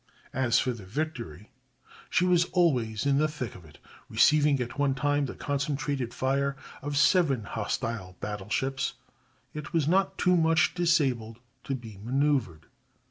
[0.33, 1.51] As for the Victory,
[2.09, 3.77] she was always in the thick of it,
[4.09, 8.95] receiving at one time the concentrated fire of seven hostile battle ships,
[9.53, 12.63] yet was not too much disabled to be manœuvered.